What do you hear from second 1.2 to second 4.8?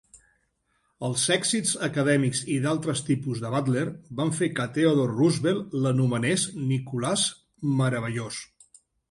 èxits acadèmics i d'altres tipus de Butler van fer que